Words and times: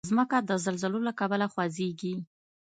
مځکه 0.15 0.37
د 0.49 0.51
زلزلو 0.65 0.99
له 1.07 1.13
کبله 1.19 1.45
خوځېږي. 1.53 2.13